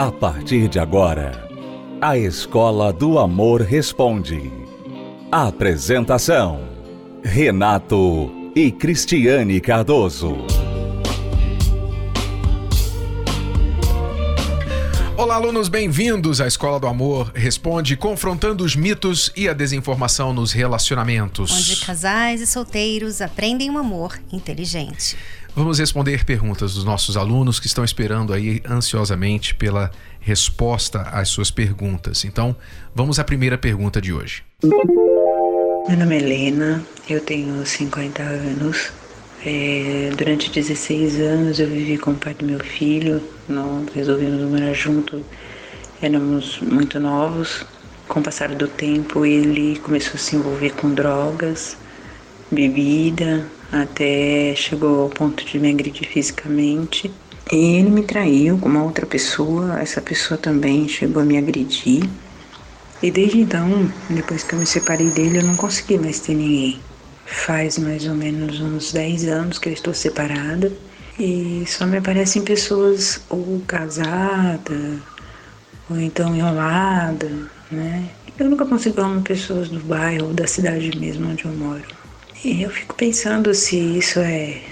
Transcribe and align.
A 0.00 0.10
partir 0.10 0.66
de 0.66 0.78
agora, 0.78 1.46
a 2.00 2.16
Escola 2.16 2.90
do 2.90 3.18
Amor 3.18 3.60
Responde. 3.60 4.50
Apresentação: 5.30 6.66
Renato 7.22 8.32
e 8.56 8.72
Cristiane 8.72 9.60
Cardoso. 9.60 10.38
Olá, 15.18 15.34
alunos, 15.34 15.68
bem-vindos 15.68 16.40
à 16.40 16.46
Escola 16.46 16.80
do 16.80 16.86
Amor 16.86 17.30
Responde, 17.34 17.94
confrontando 17.94 18.64
os 18.64 18.74
mitos 18.74 19.30
e 19.36 19.50
a 19.50 19.52
desinformação 19.52 20.32
nos 20.32 20.50
relacionamentos. 20.50 21.52
Onde 21.52 21.84
casais 21.84 22.40
e 22.40 22.46
solteiros 22.46 23.20
aprendem 23.20 23.68
um 23.68 23.76
amor 23.76 24.18
inteligente. 24.32 25.18
Vamos 25.54 25.78
responder 25.80 26.24
perguntas 26.24 26.74
dos 26.74 26.84
nossos 26.84 27.16
alunos 27.16 27.58
que 27.58 27.66
estão 27.66 27.84
esperando 27.84 28.32
aí 28.32 28.62
ansiosamente 28.68 29.54
pela 29.54 29.90
resposta 30.20 31.00
às 31.02 31.28
suas 31.28 31.50
perguntas. 31.50 32.24
Então, 32.24 32.54
vamos 32.94 33.18
à 33.18 33.24
primeira 33.24 33.58
pergunta 33.58 34.00
de 34.00 34.12
hoje. 34.12 34.44
Meu 34.62 35.98
nome 35.98 36.14
é 36.14 36.18
Helena, 36.18 36.84
eu 37.08 37.20
tenho 37.20 37.66
50 37.66 38.22
anos. 38.22 38.92
É, 39.44 40.12
durante 40.16 40.50
16 40.50 41.18
anos 41.20 41.58
eu 41.58 41.66
vivi 41.66 41.98
com 41.98 42.12
o 42.12 42.14
pai 42.14 42.34
do 42.34 42.44
meu 42.44 42.60
filho, 42.60 43.22
nós 43.48 43.88
resolvemos 43.94 44.42
morar 44.48 44.74
junto, 44.74 45.24
éramos 46.00 46.60
muito 46.60 47.00
novos. 47.00 47.64
Com 48.06 48.20
o 48.20 48.22
passar 48.22 48.54
do 48.54 48.68
tempo 48.68 49.24
ele 49.24 49.78
começou 49.78 50.14
a 50.14 50.18
se 50.18 50.36
envolver 50.36 50.70
com 50.74 50.92
drogas, 50.92 51.76
bebida, 52.50 53.50
até 53.70 54.54
chegou 54.56 55.02
ao 55.02 55.08
ponto 55.10 55.44
de 55.44 55.58
me 55.58 55.70
agredir 55.70 56.08
fisicamente. 56.08 57.10
E 57.52 57.56
ele 57.76 57.90
me 57.90 58.02
traiu 58.02 58.58
com 58.58 58.68
uma 58.68 58.84
outra 58.84 59.06
pessoa, 59.06 59.80
essa 59.80 60.00
pessoa 60.00 60.38
também 60.38 60.88
chegou 60.88 61.22
a 61.22 61.24
me 61.24 61.36
agredir. 61.36 62.08
E 63.02 63.10
desde 63.10 63.40
então, 63.40 63.92
depois 64.08 64.42
que 64.42 64.54
eu 64.54 64.58
me 64.58 64.66
separei 64.66 65.10
dele, 65.10 65.38
eu 65.38 65.42
não 65.42 65.56
consegui 65.56 65.98
mais 65.98 66.20
ter 66.20 66.34
ninguém. 66.34 66.82
Faz 67.24 67.78
mais 67.78 68.06
ou 68.06 68.14
menos 68.14 68.60
uns 68.60 68.92
10 68.92 69.24
anos 69.26 69.58
que 69.58 69.68
eu 69.68 69.72
estou 69.72 69.94
separada 69.94 70.72
e 71.18 71.64
só 71.66 71.86
me 71.86 71.96
aparecem 71.98 72.42
pessoas 72.44 73.24
ou 73.28 73.60
casadas 73.66 75.00
ou 75.88 75.98
então 75.98 76.34
enrolada, 76.34 77.28
né? 77.70 78.10
Eu 78.38 78.48
nunca 78.50 78.66
consigo 78.66 79.00
amar 79.00 79.22
pessoas 79.22 79.68
do 79.68 79.80
bairro 79.80 80.28
ou 80.28 80.34
da 80.34 80.46
cidade 80.46 80.96
mesmo 80.98 81.28
onde 81.28 81.44
eu 81.44 81.52
moro. 81.52 81.99
Eu 82.42 82.70
fico 82.70 82.94
pensando 82.94 83.52
se 83.54 83.76
isso 83.76 84.18
é 84.18 84.62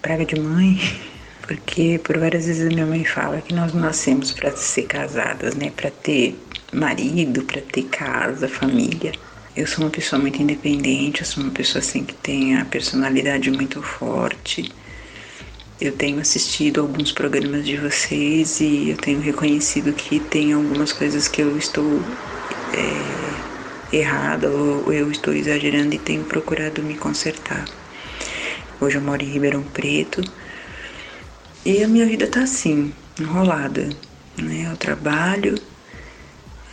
praga 0.00 0.24
de 0.24 0.40
mãe, 0.40 0.78
porque 1.46 2.00
por 2.02 2.18
várias 2.18 2.46
vezes 2.46 2.72
minha 2.72 2.86
mãe 2.86 3.04
fala 3.04 3.42
que 3.42 3.52
nós 3.54 3.74
nascemos 3.74 4.32
para 4.32 4.56
ser 4.56 4.84
casadas, 4.84 5.54
né? 5.54 5.70
Para 5.70 5.90
ter 5.90 6.38
marido, 6.72 7.42
para 7.42 7.60
ter 7.60 7.84
casa, 7.84 8.48
família. 8.48 9.12
Eu 9.54 9.66
sou 9.66 9.84
uma 9.84 9.90
pessoa 9.90 10.20
muito 10.20 10.40
independente, 10.40 11.20
eu 11.20 11.26
sou 11.26 11.42
uma 11.42 11.52
pessoa 11.52 11.80
assim 11.80 12.04
que 12.04 12.14
tem 12.14 12.56
a 12.56 12.64
personalidade 12.64 13.50
muito 13.50 13.82
forte. 13.82 14.72
Eu 15.80 15.92
tenho 15.96 16.20
assistido 16.20 16.80
alguns 16.80 17.12
programas 17.12 17.64
de 17.66 17.76
vocês 17.76 18.60
e 18.60 18.90
eu 18.90 18.96
tenho 18.96 19.20
reconhecido 19.20 19.92
que 19.92 20.18
tem 20.18 20.52
algumas 20.52 20.92
coisas 20.92 21.28
que 21.28 21.42
eu 21.42 21.56
estou 21.58 22.02
é, 22.72 23.27
errada 23.92 24.50
ou 24.50 24.92
eu 24.92 25.10
estou 25.10 25.34
exagerando 25.34 25.94
e 25.94 25.98
tenho 25.98 26.24
procurado 26.24 26.82
me 26.82 26.96
consertar. 26.96 27.64
Hoje 28.80 28.96
eu 28.96 29.02
moro 29.02 29.22
em 29.22 29.26
Ribeirão 29.26 29.62
Preto 29.62 30.22
e 31.64 31.82
a 31.82 31.88
minha 31.88 32.06
vida 32.06 32.26
tá 32.26 32.42
assim, 32.42 32.92
enrolada. 33.18 33.88
Né? 34.36 34.68
Eu 34.70 34.76
trabalho, 34.76 35.54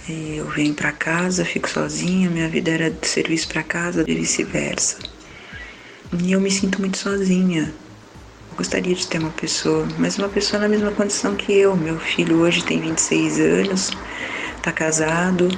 eu 0.07 0.45
venho 0.49 0.73
para 0.73 0.91
casa, 0.91 1.43
fico 1.43 1.69
sozinha, 1.69 2.29
minha 2.29 2.47
vida 2.47 2.71
era 2.71 2.91
de 2.91 3.07
serviço 3.07 3.47
para 3.47 3.63
casa 3.63 4.03
e 4.07 4.13
vice-versa. 4.13 4.97
E 6.21 6.31
eu 6.31 6.39
me 6.39 6.51
sinto 6.51 6.79
muito 6.79 6.97
sozinha. 6.97 7.73
Eu 8.51 8.57
gostaria 8.57 8.93
de 8.93 9.07
ter 9.07 9.19
uma 9.19 9.31
pessoa, 9.31 9.87
mas 9.97 10.17
uma 10.17 10.29
pessoa 10.29 10.61
na 10.61 10.69
mesma 10.69 10.91
condição 10.91 11.35
que 11.35 11.51
eu. 11.51 11.75
Meu 11.75 11.99
filho 11.99 12.37
hoje 12.37 12.63
tem 12.63 12.79
26 12.79 13.39
anos, 13.39 13.91
está 14.57 14.71
casado, 14.71 15.49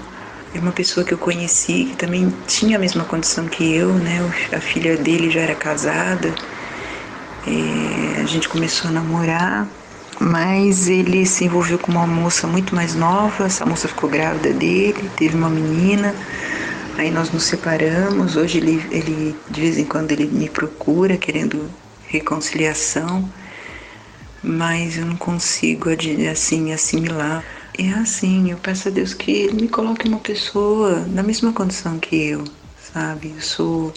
é 0.54 0.60
uma 0.60 0.72
pessoa 0.72 1.06
que 1.06 1.14
eu 1.14 1.18
conheci 1.18 1.86
que 1.92 1.98
também 1.98 2.34
tinha 2.48 2.78
a 2.78 2.80
mesma 2.80 3.04
condição 3.04 3.46
que 3.46 3.74
eu, 3.76 3.94
né? 3.94 4.20
A 4.52 4.60
filha 4.60 4.98
dele 4.98 5.30
já 5.30 5.42
era 5.42 5.56
casada. 5.56 6.34
É, 7.46 8.22
a 8.22 8.26
gente 8.26 8.50
começou 8.50 8.90
a 8.90 8.94
namorar 8.94 9.68
mas 10.20 10.88
ele 10.88 11.26
se 11.26 11.46
envolveu 11.46 11.78
com 11.78 11.92
uma 11.92 12.08
moça 12.08 12.48
muito 12.48 12.74
mais 12.76 12.96
nova. 12.96 13.46
Essa 13.46 13.66
moça 13.66 13.88
ficou 13.88 14.10
grávida 14.10 14.52
dele, 14.52 15.10
teve 15.16 15.36
uma 15.36 15.50
menina. 15.50 16.14
Aí 16.98 17.12
nós 17.12 17.32
nos 17.32 17.44
separamos. 17.44 18.36
Hoje 18.36 18.58
ele, 18.58 18.84
ele 18.90 19.36
de 19.50 19.62
vez 19.62 19.78
em 19.78 19.86
quando 19.86 20.12
ele 20.12 20.26
me 20.26 20.50
procura 20.50 21.18
querendo 21.18 21.70
reconciliação, 22.08 23.30
mas 24.42 24.98
eu 24.98 25.06
não 25.06 25.16
consigo 25.16 25.90
assim 26.32 26.74
assimilar. 26.74 27.44
É 27.78 27.90
assim, 27.94 28.50
eu 28.50 28.58
peço 28.58 28.88
a 28.88 28.92
Deus 28.92 29.14
que 29.14 29.32
ele 29.32 29.62
me 29.62 29.68
coloque 29.68 30.08
uma 30.08 30.20
pessoa 30.20 31.06
na 31.08 31.22
mesma 31.22 31.54
condição 31.54 32.00
que 32.00 32.16
eu, 32.16 32.44
sabe? 32.92 33.34
Eu 33.36 33.42
sou 33.42 33.94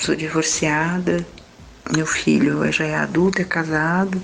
sou 0.00 0.16
divorciada, 0.16 1.24
meu 1.94 2.06
filho 2.06 2.70
já 2.72 2.84
é 2.84 2.96
adulto, 2.96 3.42
é 3.42 3.44
casado, 3.44 4.20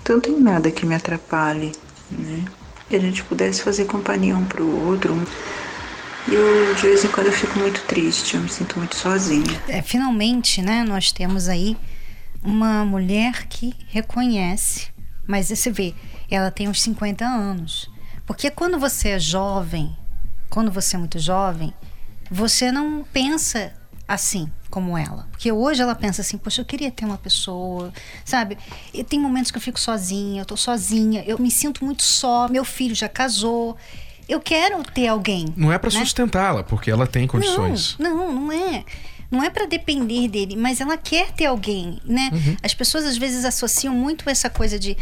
então 0.00 0.16
não 0.16 0.22
tem 0.22 0.38
nada 0.38 0.70
que 0.70 0.84
me 0.84 0.94
atrapalhe, 0.94 1.72
né? 2.10 2.44
Que 2.88 2.96
a 2.96 3.00
gente 3.00 3.24
pudesse 3.24 3.62
fazer 3.62 3.86
companhia 3.86 4.36
um 4.36 4.44
pro 4.44 4.66
outro. 4.86 5.14
E 6.28 6.34
eu, 6.34 6.74
de 6.74 6.82
vez 6.82 7.04
em 7.04 7.08
quando, 7.08 7.26
eu 7.28 7.32
fico 7.32 7.58
muito 7.58 7.80
triste, 7.82 8.34
eu 8.34 8.42
me 8.42 8.48
sinto 8.48 8.78
muito 8.78 8.94
sozinha. 8.96 9.62
É, 9.66 9.80
finalmente, 9.80 10.60
né, 10.60 10.84
nós 10.86 11.10
temos 11.10 11.48
aí 11.48 11.76
uma 12.42 12.84
mulher 12.84 13.46
que 13.48 13.74
reconhece, 13.88 14.88
mas 15.26 15.48
você 15.48 15.70
vê, 15.70 15.94
ela 16.30 16.50
tem 16.50 16.68
uns 16.68 16.82
50 16.82 17.24
anos. 17.24 17.90
Porque 18.28 18.50
quando 18.50 18.78
você 18.78 19.08
é 19.08 19.18
jovem, 19.18 19.96
quando 20.50 20.70
você 20.70 20.96
é 20.96 20.98
muito 20.98 21.18
jovem, 21.18 21.72
você 22.30 22.70
não 22.70 23.02
pensa 23.10 23.72
assim 24.06 24.52
como 24.70 24.98
ela. 24.98 25.26
Porque 25.30 25.50
hoje 25.50 25.80
ela 25.80 25.94
pensa 25.94 26.20
assim, 26.20 26.36
poxa, 26.36 26.60
eu 26.60 26.64
queria 26.66 26.90
ter 26.90 27.06
uma 27.06 27.16
pessoa, 27.16 27.90
sabe? 28.26 28.58
E 28.92 29.02
tem 29.02 29.18
momentos 29.18 29.50
que 29.50 29.56
eu 29.56 29.62
fico 29.62 29.80
sozinha, 29.80 30.42
eu 30.42 30.44
tô 30.44 30.58
sozinha, 30.58 31.24
eu 31.26 31.38
me 31.38 31.50
sinto 31.50 31.82
muito 31.82 32.02
só, 32.02 32.48
meu 32.48 32.66
filho 32.66 32.94
já 32.94 33.08
casou. 33.08 33.78
Eu 34.28 34.40
quero 34.40 34.82
ter 34.84 35.08
alguém. 35.08 35.46
Não 35.56 35.72
é 35.72 35.78
para 35.78 35.90
né? 35.90 36.00
sustentá-la, 36.00 36.62
porque 36.62 36.90
ela 36.90 37.06
tem 37.06 37.26
condições. 37.26 37.96
Não, 37.98 38.14
não, 38.14 38.32
não 38.32 38.52
é. 38.52 38.84
Não 39.30 39.42
é 39.42 39.48
para 39.48 39.64
depender 39.64 40.28
dele, 40.28 40.54
mas 40.54 40.82
ela 40.82 40.98
quer 40.98 41.32
ter 41.32 41.46
alguém, 41.46 41.98
né? 42.04 42.28
Uhum. 42.30 42.56
As 42.62 42.74
pessoas 42.74 43.06
às 43.06 43.16
vezes 43.16 43.46
associam 43.46 43.94
muito 43.94 44.28
essa 44.28 44.50
coisa 44.50 44.78
de 44.78 44.96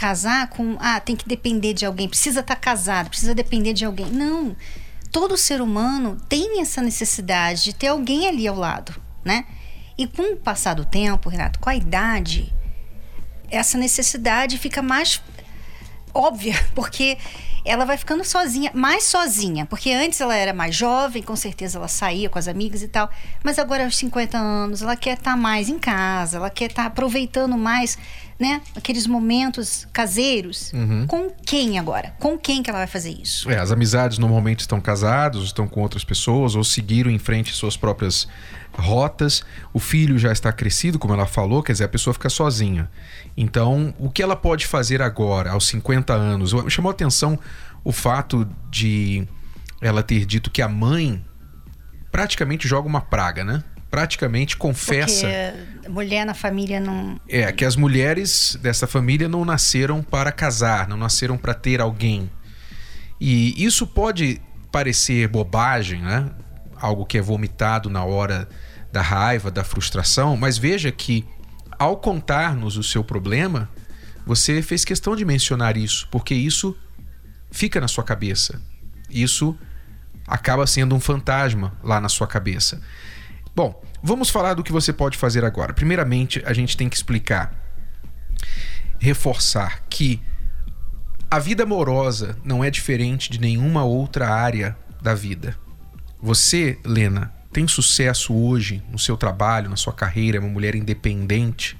casar 0.00 0.48
com, 0.48 0.76
ah, 0.80 0.98
tem 0.98 1.14
que 1.14 1.28
depender 1.28 1.74
de 1.74 1.84
alguém, 1.84 2.08
precisa 2.08 2.40
estar 2.40 2.54
tá 2.54 2.60
casado, 2.60 3.10
precisa 3.10 3.34
depender 3.34 3.74
de 3.74 3.84
alguém. 3.84 4.06
Não 4.06 4.56
todo 5.10 5.36
ser 5.36 5.60
humano 5.60 6.16
tem 6.28 6.60
essa 6.60 6.80
necessidade 6.80 7.64
de 7.64 7.74
ter 7.74 7.88
alguém 7.88 8.26
ali 8.26 8.46
ao 8.46 8.56
lado, 8.56 8.94
né? 9.24 9.44
E 9.98 10.06
com 10.06 10.32
o 10.32 10.36
passar 10.36 10.74
do 10.74 10.84
tempo, 10.84 11.28
Renato, 11.28 11.58
com 11.58 11.68
a 11.68 11.76
idade, 11.76 12.52
essa 13.50 13.76
necessidade 13.76 14.56
fica 14.56 14.80
mais 14.80 15.22
óbvia, 16.14 16.54
porque 16.74 17.18
ela 17.64 17.84
vai 17.84 17.98
ficando 17.98 18.24
sozinha, 18.24 18.70
mais 18.72 19.04
sozinha, 19.04 19.66
porque 19.66 19.92
antes 19.92 20.18
ela 20.20 20.34
era 20.34 20.54
mais 20.54 20.74
jovem, 20.74 21.22
com 21.22 21.36
certeza 21.36 21.76
ela 21.76 21.88
saía 21.88 22.30
com 22.30 22.38
as 22.38 22.48
amigas 22.48 22.82
e 22.82 22.88
tal, 22.88 23.10
mas 23.44 23.58
agora 23.58 23.84
aos 23.84 23.96
50 23.96 24.38
anos 24.38 24.80
ela 24.80 24.96
quer 24.96 25.18
estar 25.18 25.32
tá 25.32 25.36
mais 25.36 25.68
em 25.68 25.78
casa, 25.78 26.38
ela 26.38 26.48
quer 26.48 26.70
estar 26.70 26.84
tá 26.84 26.88
aproveitando 26.88 27.58
mais, 27.58 27.98
né, 28.40 28.62
aqueles 28.74 29.06
momentos 29.06 29.86
caseiros. 29.92 30.72
Uhum. 30.72 31.06
Com 31.06 31.30
quem 31.30 31.78
agora? 31.78 32.14
Com 32.18 32.38
quem 32.38 32.62
que 32.62 32.70
ela 32.70 32.78
vai 32.78 32.86
fazer 32.86 33.10
isso? 33.10 33.50
É, 33.50 33.58
as 33.58 33.70
amizades 33.70 34.16
normalmente 34.16 34.60
estão 34.60 34.80
casados, 34.80 35.44
estão 35.44 35.68
com 35.68 35.82
outras 35.82 36.02
pessoas 36.02 36.54
ou 36.54 36.64
seguiram 36.64 37.10
em 37.10 37.18
frente 37.18 37.52
suas 37.52 37.76
próprias 37.76 38.26
rotas. 38.72 39.42
O 39.74 39.78
filho 39.78 40.18
já 40.18 40.32
está 40.32 40.50
crescido, 40.50 40.98
como 40.98 41.12
ela 41.12 41.26
falou, 41.26 41.62
quer 41.62 41.72
dizer, 41.72 41.84
a 41.84 41.88
pessoa 41.88 42.14
fica 42.14 42.30
sozinha. 42.30 42.90
Então, 43.36 43.94
o 43.98 44.08
que 44.08 44.22
ela 44.22 44.34
pode 44.34 44.66
fazer 44.66 45.02
agora, 45.02 45.50
aos 45.50 45.66
50 45.66 46.14
anos? 46.14 46.54
Chamou 46.68 46.88
a 46.88 46.94
atenção 46.94 47.38
o 47.84 47.92
fato 47.92 48.48
de 48.70 49.28
ela 49.82 50.02
ter 50.02 50.24
dito 50.24 50.50
que 50.50 50.62
a 50.62 50.68
mãe 50.68 51.22
praticamente 52.10 52.66
joga 52.66 52.88
uma 52.88 53.00
praga, 53.02 53.44
né? 53.44 53.62
Praticamente 53.90 54.56
confessa. 54.56 55.26
Porque 55.26 55.88
mulher 55.88 56.24
na 56.24 56.34
família 56.34 56.78
não. 56.78 57.20
É, 57.28 57.50
que 57.50 57.64
as 57.64 57.74
mulheres 57.74 58.56
dessa 58.62 58.86
família 58.86 59.28
não 59.28 59.44
nasceram 59.44 60.02
para 60.02 60.30
casar, 60.30 60.88
não 60.88 60.96
nasceram 60.96 61.36
para 61.36 61.54
ter 61.54 61.80
alguém. 61.80 62.30
E 63.20 63.62
isso 63.62 63.86
pode 63.86 64.40
parecer 64.70 65.28
bobagem, 65.28 66.00
né? 66.00 66.30
Algo 66.76 67.04
que 67.04 67.18
é 67.18 67.20
vomitado 67.20 67.90
na 67.90 68.04
hora 68.04 68.48
da 68.92 69.02
raiva, 69.02 69.50
da 69.50 69.62
frustração, 69.62 70.36
mas 70.36 70.56
veja 70.56 70.90
que 70.90 71.26
ao 71.78 71.96
contar-nos 71.96 72.76
o 72.76 72.82
seu 72.82 73.02
problema, 73.02 73.68
você 74.26 74.62
fez 74.62 74.84
questão 74.84 75.16
de 75.16 75.24
mencionar 75.24 75.76
isso, 75.76 76.08
porque 76.10 76.34
isso 76.34 76.76
fica 77.50 77.80
na 77.80 77.88
sua 77.88 78.04
cabeça. 78.04 78.60
Isso 79.08 79.56
acaba 80.26 80.66
sendo 80.66 80.94
um 80.94 81.00
fantasma 81.00 81.72
lá 81.82 82.00
na 82.00 82.08
sua 82.08 82.26
cabeça. 82.26 82.80
Bom, 83.54 83.82
vamos 84.02 84.30
falar 84.30 84.54
do 84.54 84.62
que 84.62 84.72
você 84.72 84.92
pode 84.92 85.18
fazer 85.18 85.44
agora. 85.44 85.74
Primeiramente, 85.74 86.42
a 86.46 86.52
gente 86.52 86.76
tem 86.76 86.88
que 86.88 86.96
explicar, 86.96 87.52
reforçar 88.98 89.82
que 89.88 90.22
a 91.30 91.38
vida 91.38 91.62
amorosa 91.62 92.36
não 92.44 92.64
é 92.64 92.70
diferente 92.70 93.30
de 93.30 93.40
nenhuma 93.40 93.84
outra 93.84 94.28
área 94.28 94.76
da 95.00 95.14
vida. 95.14 95.56
Você, 96.20 96.78
Lena, 96.84 97.32
tem 97.52 97.66
sucesso 97.66 98.34
hoje 98.34 98.82
no 98.90 98.98
seu 98.98 99.16
trabalho, 99.16 99.70
na 99.70 99.76
sua 99.76 99.92
carreira, 99.92 100.36
é 100.36 100.40
uma 100.40 100.48
mulher 100.48 100.74
independente. 100.74 101.78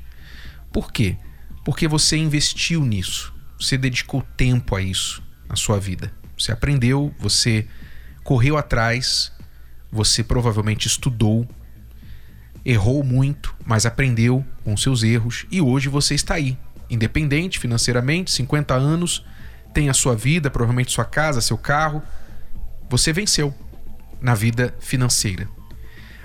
Por 0.73 0.93
quê? 0.93 1.17
Porque 1.65 1.87
você 1.87 2.17
investiu 2.17 2.85
nisso. 2.85 3.35
Você 3.59 3.77
dedicou 3.77 4.23
tempo 4.37 4.75
a 4.75 4.81
isso 4.81 5.23
na 5.49 5.57
sua 5.57 5.79
vida. 5.79 6.13
Você 6.39 6.53
aprendeu, 6.53 7.15
você 7.19 7.67
correu 8.25 8.57
atrás, 8.57 9.33
você 9.93 10.25
provavelmente 10.25 10.87
estudou, 10.87 11.47
errou 12.65 13.03
muito, 13.03 13.55
mas 13.65 13.87
aprendeu 13.87 14.45
com 14.65 14.77
seus 14.77 15.03
erros 15.03 15.47
e 15.51 15.61
hoje 15.61 15.89
você 15.89 16.15
está 16.15 16.35
aí, 16.35 16.57
independente 16.89 17.59
financeiramente, 17.59 18.31
50 18.31 18.75
anos, 18.75 19.25
tem 19.73 19.89
a 19.89 19.95
sua 19.95 20.15
vida, 20.17 20.51
provavelmente 20.51 20.93
sua 20.93 21.05
casa, 21.05 21.41
seu 21.41 21.57
carro. 21.57 22.03
Você 22.89 23.13
venceu 23.13 23.55
na 24.21 24.35
vida 24.35 24.75
financeira. 24.81 25.49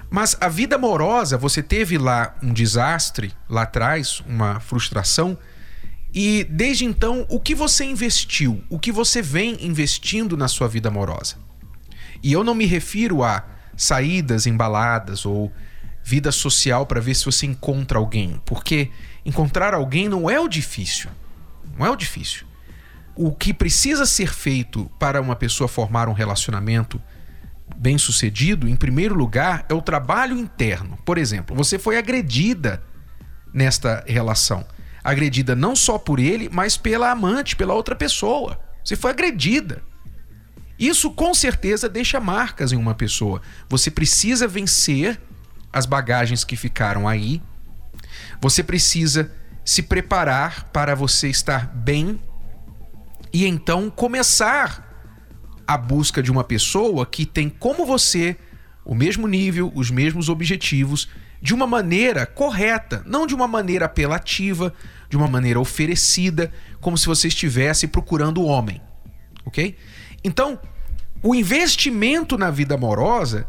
Mas 0.10 0.36
a 0.40 0.48
vida 0.48 0.76
amorosa, 0.76 1.38
você 1.38 1.62
teve 1.62 1.98
lá 1.98 2.36
um 2.42 2.54
desastre 2.54 3.34
lá 3.50 3.64
atrás, 3.64 4.22
uma 4.28 4.60
frustração, 4.60 5.38
e 6.14 6.46
desde 6.50 6.86
então, 6.86 7.26
o 7.30 7.40
que 7.40 7.54
você 7.54 7.84
investiu? 7.84 8.64
O 8.70 8.80
que 8.80 8.92
você 8.92 9.22
vem 9.22 9.58
investindo 9.66 10.38
na 10.38 10.48
sua 10.48 10.68
vida 10.68 10.88
amorosa? 10.88 11.36
E 12.24 12.32
eu 12.32 12.44
não 12.44 12.56
me 12.56 12.66
refiro 12.66 13.22
a 13.22 13.44
saídas 13.76 14.48
embaladas 14.48 15.26
ou 15.26 15.52
vida 16.06 16.32
social 16.32 16.86
para 16.86 17.02
ver 17.02 17.16
se 17.16 17.26
você 17.26 17.48
encontra 17.48 17.98
alguém, 17.98 18.40
porque 18.46 18.92
encontrar 19.26 19.74
alguém 19.74 20.08
não 20.08 20.30
é 20.30 20.40
o 20.40 20.48
difícil. 20.48 21.10
Não 21.76 21.86
é 21.86 21.90
o 21.90 21.96
difícil. 21.96 22.46
O 23.16 23.32
que 23.32 23.54
precisa 23.54 24.06
ser 24.06 24.32
feito 24.32 24.90
para 25.00 25.20
uma 25.20 25.36
pessoa 25.36 25.68
formar 25.68 26.08
um 26.08 26.14
relacionamento 26.14 27.02
bem 27.76 27.98
sucedido, 27.98 28.70
em 28.70 28.76
primeiro 28.76 29.16
lugar, 29.16 29.66
é 29.68 29.74
o 29.74 29.82
trabalho 29.82 30.38
interno. 30.38 30.98
Por 31.04 31.18
exemplo, 31.18 31.56
você 31.56 31.80
foi 31.80 31.98
agredida 31.98 32.84
nesta 33.52 34.04
relação 34.06 34.66
agredida 35.06 35.56
não 35.56 35.76
só 35.76 36.00
por 36.00 36.20
ele, 36.20 36.50
mas 36.52 36.76
pela 36.78 37.12
amante, 37.12 37.56
pela 37.56 37.76
outra 37.76 37.96
pessoa. 37.96 38.60
Você 38.84 38.96
foi 38.96 39.12
agredida. 39.12 39.84
Isso 40.80 41.12
com 41.12 41.32
certeza 41.32 41.88
deixa 41.88 42.20
marcas 42.20 42.72
em 42.72 42.76
uma 42.76 42.96
pessoa. 42.96 43.40
Você 43.70 43.92
precisa 43.92 44.48
vencer 44.48 45.22
as 45.76 45.86
bagagens 45.86 46.46
que 46.46 46.56
ficaram 46.56 47.06
aí. 47.06 47.42
Você 48.40 48.64
precisa 48.64 49.30
se 49.66 49.84
preparar 49.84 50.70
para 50.72 50.96
você 50.96 51.28
estar 51.28 51.68
bem 51.68 52.18
e 53.34 53.46
então 53.46 53.90
começar 53.90 54.82
a 55.68 55.78
busca 55.78 56.24
de 56.24 56.32
uma 56.32 56.46
pessoa 56.46 57.06
que 57.06 57.26
tem 57.26 57.50
como 57.50 57.86
você 57.86 58.38
o 58.86 58.96
mesmo 58.96 59.28
nível, 59.28 59.70
os 59.76 59.92
mesmos 59.92 60.30
objetivos, 60.30 61.10
de 61.42 61.54
uma 61.54 61.68
maneira 61.68 62.26
correta, 62.26 63.04
não 63.06 63.28
de 63.28 63.36
uma 63.36 63.48
maneira 63.48 63.86
apelativa, 63.86 64.74
de 65.10 65.18
uma 65.18 65.28
maneira 65.28 65.60
oferecida, 65.60 66.54
como 66.80 66.98
se 66.98 67.06
você 67.06 67.28
estivesse 67.28 67.86
procurando 67.86 68.42
o 68.42 68.46
homem. 68.46 68.82
Ok? 69.44 69.76
Então, 70.24 70.58
o 71.22 71.36
investimento 71.36 72.38
na 72.38 72.50
vida 72.50 72.76
amorosa 72.76 73.46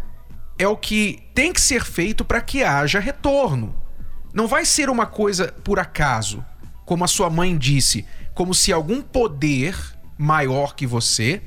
é 0.58 0.67
o 0.67 0.76
que 0.76 1.23
tem 1.35 1.53
que 1.53 1.61
ser 1.61 1.85
feito 1.85 2.25
para 2.25 2.41
que 2.41 2.62
haja 2.62 2.99
retorno. 2.99 3.75
Não 4.32 4.47
vai 4.47 4.64
ser 4.64 4.88
uma 4.91 5.06
coisa 5.06 5.53
por 5.64 5.79
acaso, 5.79 6.44
como 6.85 7.05
a 7.05 7.08
sua 7.08 7.29
mãe 7.31 7.56
disse, 7.56 8.06
como 8.35 8.55
se 8.55 8.73
algum 8.73 9.03
poder 9.03 9.76
maior 10.19 10.75
que 10.75 10.87
você 10.87 11.43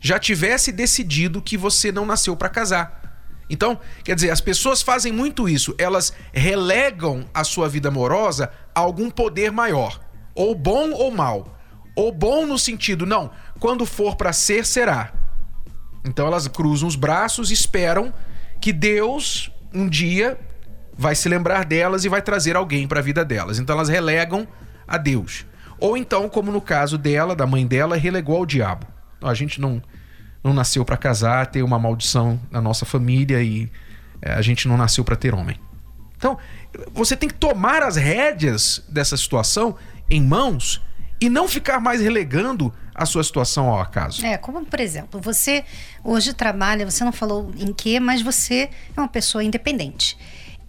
já 0.00 0.18
tivesse 0.18 0.70
decidido 0.70 1.42
que 1.42 1.56
você 1.56 1.90
não 1.90 2.06
nasceu 2.06 2.36
para 2.36 2.48
casar. 2.48 3.02
Então, 3.48 3.78
quer 4.02 4.14
dizer, 4.14 4.30
as 4.30 4.40
pessoas 4.40 4.82
fazem 4.82 5.12
muito 5.12 5.48
isso. 5.48 5.74
Elas 5.78 6.12
relegam 6.32 7.28
a 7.32 7.44
sua 7.44 7.68
vida 7.68 7.88
amorosa 7.88 8.50
a 8.74 8.80
algum 8.80 9.10
poder 9.10 9.52
maior, 9.52 10.00
ou 10.34 10.54
bom 10.54 10.90
ou 10.92 11.10
mal. 11.10 11.58
Ou 11.94 12.12
bom 12.12 12.44
no 12.44 12.58
sentido, 12.58 13.06
não, 13.06 13.30
quando 13.58 13.86
for 13.86 14.16
para 14.16 14.32
ser, 14.32 14.66
será. 14.66 15.12
Então 16.04 16.26
elas 16.26 16.46
cruzam 16.46 16.86
os 16.86 16.94
braços 16.94 17.50
esperam 17.50 18.12
que 18.66 18.72
Deus 18.72 19.48
um 19.72 19.88
dia 19.88 20.36
vai 20.98 21.14
se 21.14 21.28
lembrar 21.28 21.64
delas 21.64 22.04
e 22.04 22.08
vai 22.08 22.20
trazer 22.20 22.56
alguém 22.56 22.88
para 22.88 22.98
a 22.98 23.02
vida 23.02 23.24
delas. 23.24 23.60
Então 23.60 23.76
elas 23.76 23.88
relegam 23.88 24.44
a 24.88 24.98
Deus. 24.98 25.46
Ou 25.78 25.96
então, 25.96 26.28
como 26.28 26.50
no 26.50 26.60
caso 26.60 26.98
dela, 26.98 27.36
da 27.36 27.46
mãe 27.46 27.64
dela, 27.64 27.96
relegou 27.96 28.38
ao 28.38 28.44
diabo. 28.44 28.84
A 29.22 29.34
gente 29.34 29.60
não 29.60 29.80
não 30.42 30.52
nasceu 30.52 30.84
para 30.84 30.96
casar, 30.96 31.46
ter 31.46 31.62
uma 31.62 31.78
maldição 31.78 32.40
na 32.50 32.60
nossa 32.60 32.84
família 32.84 33.40
e 33.40 33.70
é, 34.20 34.32
a 34.32 34.42
gente 34.42 34.66
não 34.66 34.76
nasceu 34.76 35.04
para 35.04 35.14
ter 35.14 35.32
homem. 35.32 35.60
Então, 36.16 36.36
você 36.92 37.16
tem 37.16 37.28
que 37.28 37.36
tomar 37.36 37.84
as 37.84 37.94
rédeas 37.94 38.84
dessa 38.88 39.16
situação 39.16 39.76
em 40.10 40.20
mãos 40.20 40.82
e 41.20 41.28
não 41.28 41.46
ficar 41.46 41.78
mais 41.78 42.00
relegando 42.00 42.74
a 42.96 43.04
sua 43.04 43.22
situação 43.22 43.68
ao 43.68 43.80
acaso. 43.80 44.24
É, 44.24 44.38
como 44.38 44.64
por 44.64 44.80
exemplo, 44.80 45.20
você 45.20 45.64
hoje 46.02 46.32
trabalha, 46.32 46.88
você 46.88 47.04
não 47.04 47.12
falou 47.12 47.52
em 47.56 47.72
quê, 47.72 48.00
mas 48.00 48.22
você 48.22 48.70
é 48.96 49.00
uma 49.00 49.08
pessoa 49.08 49.44
independente. 49.44 50.16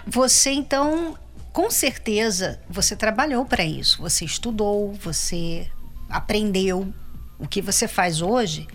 Você 0.06 0.52
então, 0.52 1.18
com 1.54 1.72
certeza, 1.72 2.60
você 2.70 2.96
trabalhou 2.96 3.46
para 3.46 3.64
isso. 3.64 4.02
Você 4.02 4.26
estudou, 4.26 4.94
você 4.94 5.68
aprendeu. 6.10 6.94
O 7.40 7.48
que 7.48 7.62
você 7.62 7.88
faz 7.88 8.22
hoje 8.22 8.68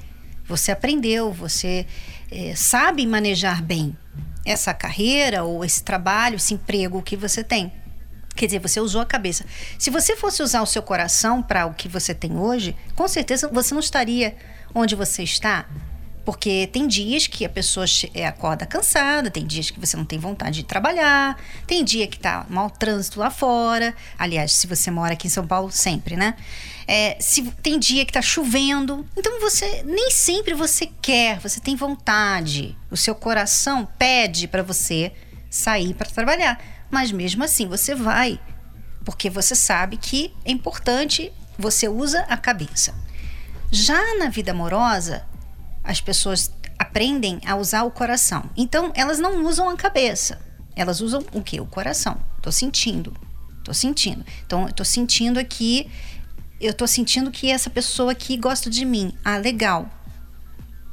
você 0.47 0.73
aprendeu, 0.73 1.33
você 1.33 1.87
é, 2.31 2.55
sabe 2.55 3.07
manejar 3.07 3.63
bem 3.63 3.97
essa 4.45 4.75
carreira 4.75 5.45
ou 5.45 5.65
esse 5.65 5.83
trabalho, 5.83 6.37
esse 6.37 6.55
emprego 6.55 7.01
que 7.01 7.17
você 7.17 7.45
tem. 7.45 7.73
Quer 8.35 8.47
dizer, 8.47 8.59
você 8.59 8.81
usou 8.81 9.01
a 9.01 9.07
cabeça. 9.07 9.45
Se 9.79 9.91
você 9.91 10.17
fosse 10.17 10.43
usar 10.43 10.63
o 10.63 10.67
seu 10.67 10.83
coração 10.83 11.43
para 11.43 11.67
o 11.67 11.75
que 11.75 11.89
você 11.89 12.15
tem 12.15 12.37
hoje, 12.37 12.75
com 12.97 13.07
certeza 13.07 13.49
você 13.49 13.75
não 13.75 13.81
estaria 13.81 14.35
onde 14.75 14.95
você 14.95 15.23
está. 15.23 15.67
Porque 16.25 16.69
tem 16.73 16.87
dias 16.87 17.27
que 17.27 17.45
a 17.45 17.49
pessoa 17.49 17.85
é, 18.15 18.27
acorda 18.27 18.65
cansada, 18.65 19.31
tem 19.31 19.45
dias 19.45 19.71
que 19.71 19.81
você 19.81 19.97
não 19.97 20.05
tem 20.05 20.19
vontade 20.19 20.57
de 20.57 20.65
trabalhar, 20.65 21.37
tem 21.67 21.85
dia 21.85 22.07
que 22.07 22.19
tá 22.19 22.47
mau 22.49 22.71
trânsito 22.71 23.19
lá 23.19 23.29
fora. 23.29 23.95
Aliás, 24.17 24.53
se 24.53 24.67
você 24.69 24.91
mora 24.91 25.15
aqui 25.15 25.27
em 25.27 25.31
São 25.31 25.47
Paulo, 25.47 25.73
sempre, 25.73 26.17
né? 26.17 26.37
É, 26.87 27.17
se 27.21 27.43
tem 27.63 27.79
dia 27.79 28.07
que 28.07 28.13
tá 28.13 28.23
chovendo. 28.23 29.05
Então 29.17 29.41
você 29.41 29.83
nem 29.85 30.11
sempre 30.11 30.55
você 30.55 30.89
quer, 31.01 31.41
você 31.41 31.61
tem 31.61 31.75
vontade. 31.75 32.77
O 32.89 32.97
seu 32.97 33.15
coração 33.17 33.87
pede 33.99 34.47
para 34.47 34.63
você 34.63 35.13
sair 35.51 35.93
para 35.93 36.09
trabalhar. 36.09 36.59
Mas 36.93 37.11
mesmo 37.11 37.43
assim 37.43 37.67
você 37.67 37.95
vai. 37.95 38.39
Porque 39.03 39.31
você 39.31 39.55
sabe 39.55 39.97
que 39.97 40.33
é 40.45 40.53
importante, 40.53 41.33
você 41.59 41.89
usa 41.89 42.21
a 42.29 42.37
cabeça. 42.37 42.95
Já 43.71 44.19
na 44.19 44.29
vida 44.29 44.51
amorosa, 44.53 45.25
as 45.83 46.03
pessoas 46.03 46.53
aprendem 46.79 47.41
a 47.47 47.57
usar 47.57 47.85
o 47.85 47.91
coração. 47.91 48.45
Então, 48.55 48.93
elas 48.95 49.19
não 49.19 49.47
usam 49.47 49.71
a 49.71 49.77
cabeça. 49.77 50.39
Elas 50.77 51.01
usam 51.01 51.25
o 51.33 51.43
que? 51.43 51.59
O 51.59 51.67
coração. 51.67 52.21
Tô 52.43 52.53
sentindo. 52.53 53.17
Tô 53.65 53.73
sentindo. 53.73 54.25
Então, 54.45 54.67
eu 54.67 54.73
tô 54.73 54.85
sentindo 54.85 55.41
aqui. 55.41 55.91
Eu 56.61 56.75
tô 56.75 56.87
sentindo 56.87 57.31
que 57.31 57.51
essa 57.51 57.71
pessoa 57.71 58.13
aqui 58.13 58.37
gosta 58.37 58.69
de 58.69 58.85
mim. 58.85 59.17
Ah, 59.25 59.39
legal. 59.39 59.89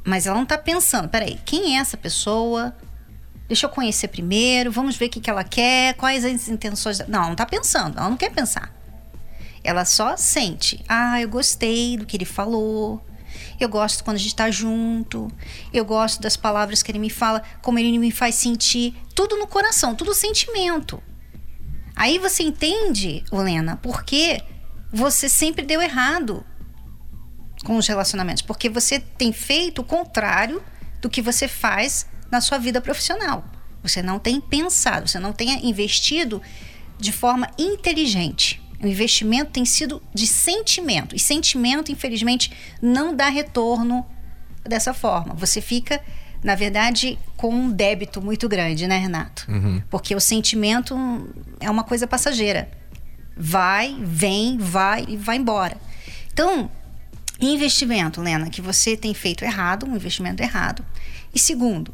Mas 0.02 0.26
ela 0.26 0.38
não 0.38 0.46
tá 0.46 0.56
pensando, 0.56 1.08
peraí, 1.08 1.38
quem 1.44 1.76
é 1.76 1.80
essa 1.80 1.96
pessoa? 1.96 2.74
Deixa 3.50 3.66
eu 3.66 3.70
conhecer 3.70 4.06
primeiro, 4.06 4.70
vamos 4.70 4.94
ver 4.94 5.06
o 5.06 5.10
que, 5.10 5.18
que 5.18 5.28
ela 5.28 5.42
quer, 5.42 5.94
quais 5.94 6.24
as 6.24 6.46
intenções. 6.46 7.00
Não, 7.08 7.18
ela 7.18 7.28
não 7.30 7.34
tá 7.34 7.44
pensando, 7.44 7.98
ela 7.98 8.08
não 8.08 8.16
quer 8.16 8.30
pensar. 8.30 8.72
Ela 9.64 9.84
só 9.84 10.16
sente. 10.16 10.84
Ah, 10.88 11.20
eu 11.20 11.28
gostei 11.28 11.96
do 11.96 12.06
que 12.06 12.16
ele 12.16 12.24
falou. 12.24 13.04
Eu 13.58 13.68
gosto 13.68 14.04
quando 14.04 14.18
a 14.18 14.20
gente 14.20 14.28
está 14.28 14.52
junto. 14.52 15.26
Eu 15.72 15.84
gosto 15.84 16.22
das 16.22 16.36
palavras 16.36 16.80
que 16.80 16.92
ele 16.92 17.00
me 17.00 17.10
fala, 17.10 17.42
como 17.60 17.76
ele 17.80 17.98
me 17.98 18.12
faz 18.12 18.36
sentir. 18.36 18.94
Tudo 19.16 19.36
no 19.36 19.48
coração, 19.48 19.96
tudo 19.96 20.14
sentimento. 20.14 21.02
Aí 21.96 22.18
você 22.18 22.44
entende, 22.44 23.24
Helena, 23.32 23.76
por 23.78 24.04
que 24.04 24.40
você 24.92 25.28
sempre 25.28 25.66
deu 25.66 25.82
errado 25.82 26.46
com 27.64 27.76
os 27.76 27.86
relacionamentos. 27.88 28.42
Porque 28.42 28.68
você 28.68 29.00
tem 29.00 29.32
feito 29.32 29.80
o 29.80 29.84
contrário 29.84 30.62
do 31.00 31.10
que 31.10 31.20
você 31.20 31.48
faz 31.48 32.06
na 32.30 32.40
sua 32.40 32.58
vida 32.58 32.80
profissional. 32.80 33.44
Você 33.82 34.02
não 34.02 34.18
tem 34.18 34.40
pensado, 34.40 35.08
você 35.08 35.18
não 35.18 35.32
tem 35.32 35.66
investido 35.68 36.40
de 36.98 37.12
forma 37.12 37.48
inteligente. 37.58 38.62
O 38.82 38.86
investimento 38.86 39.50
tem 39.50 39.64
sido 39.64 40.02
de 40.14 40.26
sentimento. 40.26 41.14
E 41.14 41.18
sentimento, 41.18 41.92
infelizmente, 41.92 42.50
não 42.80 43.14
dá 43.14 43.28
retorno 43.28 44.06
dessa 44.64 44.94
forma. 44.94 45.34
Você 45.34 45.60
fica, 45.60 46.00
na 46.42 46.54
verdade, 46.54 47.18
com 47.36 47.54
um 47.54 47.70
débito 47.70 48.22
muito 48.22 48.48
grande, 48.48 48.86
né, 48.86 48.98
Renato? 48.98 49.50
Uhum. 49.50 49.82
Porque 49.90 50.14
o 50.14 50.20
sentimento 50.20 50.96
é 51.58 51.70
uma 51.70 51.84
coisa 51.84 52.06
passageira. 52.06 52.70
Vai, 53.36 53.96
vem, 54.00 54.56
vai 54.58 55.04
e 55.08 55.16
vai 55.16 55.36
embora. 55.36 55.76
Então, 56.32 56.70
investimento, 57.40 58.20
Lena, 58.20 58.48
que 58.48 58.62
você 58.62 58.96
tem 58.96 59.12
feito 59.12 59.44
errado, 59.44 59.86
um 59.86 59.94
investimento 59.94 60.42
errado. 60.42 60.84
E 61.34 61.38
segundo, 61.38 61.92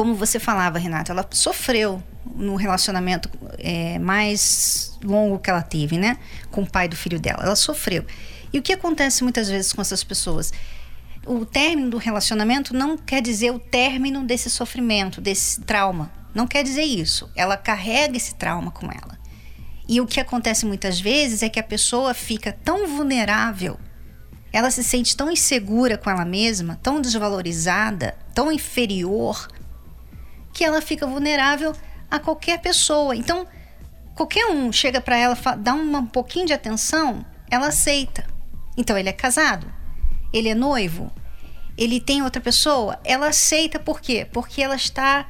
como 0.00 0.14
você 0.14 0.40
falava, 0.40 0.78
Renata, 0.78 1.12
ela 1.12 1.28
sofreu 1.30 2.02
no 2.34 2.56
relacionamento 2.56 3.28
é, 3.58 3.98
mais 3.98 4.98
longo 5.04 5.38
que 5.38 5.50
ela 5.50 5.60
teve, 5.60 5.98
né? 5.98 6.16
Com 6.50 6.62
o 6.62 6.66
pai 6.66 6.88
do 6.88 6.96
filho 6.96 7.20
dela. 7.20 7.42
Ela 7.42 7.54
sofreu. 7.54 8.06
E 8.50 8.58
o 8.58 8.62
que 8.62 8.72
acontece 8.72 9.22
muitas 9.22 9.50
vezes 9.50 9.74
com 9.74 9.82
essas 9.82 10.02
pessoas? 10.02 10.54
O 11.26 11.44
término 11.44 11.90
do 11.90 11.98
relacionamento 11.98 12.72
não 12.72 12.96
quer 12.96 13.20
dizer 13.20 13.50
o 13.50 13.58
término 13.58 14.24
desse 14.24 14.48
sofrimento, 14.48 15.20
desse 15.20 15.60
trauma. 15.60 16.10
Não 16.34 16.46
quer 16.46 16.64
dizer 16.64 16.84
isso. 16.84 17.30
Ela 17.36 17.58
carrega 17.58 18.16
esse 18.16 18.36
trauma 18.36 18.70
com 18.70 18.86
ela. 18.86 19.18
E 19.86 20.00
o 20.00 20.06
que 20.06 20.18
acontece 20.18 20.64
muitas 20.64 20.98
vezes 20.98 21.42
é 21.42 21.50
que 21.50 21.60
a 21.60 21.62
pessoa 21.62 22.14
fica 22.14 22.56
tão 22.64 22.86
vulnerável, 22.86 23.78
ela 24.50 24.70
se 24.70 24.82
sente 24.82 25.14
tão 25.14 25.30
insegura 25.30 25.98
com 25.98 26.08
ela 26.08 26.24
mesma, 26.24 26.80
tão 26.82 27.02
desvalorizada, 27.02 28.16
tão 28.34 28.50
inferior, 28.50 29.46
que 30.52 30.64
ela 30.64 30.80
fica 30.80 31.06
vulnerável 31.06 31.72
a 32.10 32.18
qualquer 32.18 32.60
pessoa. 32.60 33.14
Então, 33.14 33.46
qualquer 34.14 34.46
um 34.46 34.72
chega 34.72 35.00
para 35.00 35.16
ela, 35.16 35.36
dá 35.58 35.74
um 35.74 36.06
pouquinho 36.06 36.46
de 36.46 36.52
atenção, 36.52 37.24
ela 37.50 37.68
aceita. 37.68 38.26
Então, 38.76 38.96
ele 38.96 39.08
é 39.08 39.12
casado, 39.12 39.66
ele 40.32 40.48
é 40.48 40.54
noivo, 40.54 41.12
ele 41.76 42.00
tem 42.00 42.22
outra 42.22 42.40
pessoa, 42.40 42.98
ela 43.04 43.28
aceita 43.28 43.78
por 43.78 44.00
quê? 44.00 44.26
Porque 44.30 44.62
ela 44.62 44.76
está 44.76 45.28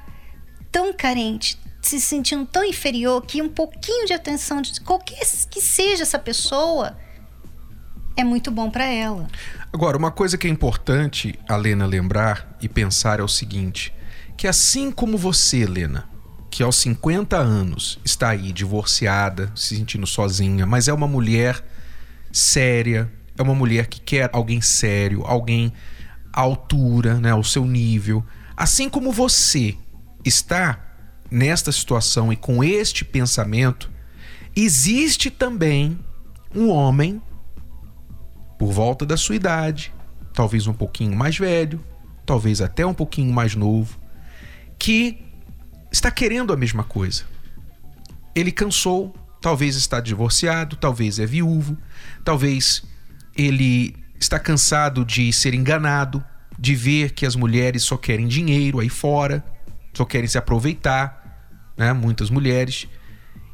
tão 0.71 0.93
carente, 0.93 1.59
se 1.83 2.01
sentindo 2.01 2.47
tão 2.47 2.65
inferior 2.65 3.23
que 3.23 3.41
um 3.41 3.49
pouquinho 3.49 4.07
de 4.07 4.13
atenção 4.13 4.61
de 4.61 4.81
qualquer 4.81 5.21
que 5.51 5.61
seja 5.61 6.03
essa 6.03 6.19
pessoa 6.19 6.97
é 8.17 8.25
muito 8.25 8.51
bom 8.51 8.71
para 8.71 8.85
ela. 8.85 9.29
Agora, 9.73 9.97
uma 9.97 10.11
coisa 10.11 10.37
que 10.37 10.47
é 10.47 10.51
importante 10.51 11.39
a 11.49 11.57
Lena 11.57 11.87
lembrar 11.87 12.57
e 12.61 12.69
pensar 12.69 13.21
é 13.21 13.23
o 13.23 13.29
seguinte: 13.29 13.93
que 14.41 14.49
assim 14.49 14.91
como 14.91 15.19
você, 15.19 15.67
Lena, 15.67 16.09
que 16.51 16.63
aos 16.63 16.77
50 16.77 17.37
anos 17.37 18.01
está 18.03 18.31
aí 18.31 18.53
divorciada, 18.53 19.53
se 19.55 19.77
sentindo 19.77 20.07
sozinha, 20.07 20.65
mas 20.65 20.89
é 20.89 20.95
uma 20.95 21.07
mulher 21.07 21.63
séria, 22.33 23.13
é 23.37 23.43
uma 23.43 23.55
mulher 23.55 23.87
que 23.89 24.01
quer 24.01 24.31
alguém 24.33 24.63
sério, 24.63 25.25
alguém 25.27 25.71
à 26.33 26.41
altura, 26.41 27.21
né, 27.21 27.33
ao 27.33 27.45
seu 27.45 27.67
nível. 27.67 28.25
Assim 28.57 28.89
como 28.89 29.13
você 29.13 29.77
está 30.25 30.97
nesta 31.31 31.71
situação 31.71 32.33
e 32.33 32.37
com 32.37 32.65
este 32.65 33.05
pensamento, 33.05 33.91
existe 34.57 35.29
também 35.29 35.99
um 36.55 36.71
homem 36.71 37.21
por 38.59 38.73
volta 38.73 39.05
da 39.05 39.19
sua 39.19 39.37
idade, 39.37 39.93
talvez 40.33 40.67
um 40.67 40.73
pouquinho 40.73 41.15
mais 41.15 41.37
velho, 41.37 41.79
talvez 42.25 42.63
até 42.63 42.87
um 42.87 42.95
pouquinho 42.95 43.35
mais 43.35 43.55
novo, 43.55 44.00
que 44.81 45.23
está 45.93 46.11
querendo 46.11 46.55
a 46.55 46.57
mesma 46.57 46.83
coisa. 46.83 47.25
Ele 48.35 48.51
cansou, 48.51 49.15
talvez 49.41 49.77
está 49.77 50.01
divorciado, 50.01 50.75
talvez 50.75 51.19
é 51.19 51.27
viúvo, 51.27 51.77
talvez 52.25 52.83
ele 53.37 53.95
está 54.19 54.39
cansado 54.41 55.05
de 55.05 55.33
ser 55.35 55.53
enganado, 55.53 56.25
de 56.59 56.75
ver 56.75 57.13
que 57.13 57.27
as 57.27 57.37
mulheres 57.37 57.83
só 57.83 57.97
querem 57.99 58.27
dinheiro 58.27 58.81
aí 58.81 58.89
fora, 58.89 59.45
só 59.93 60.07
querem 60.07 60.27
se 60.27 60.39
aproveitar, 60.39 61.75
né? 61.77 61.93
Muitas 61.93 62.31
mulheres. 62.31 62.89